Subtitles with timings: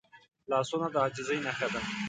[0.51, 1.81] لاسونه د عاجزۍ نښه ده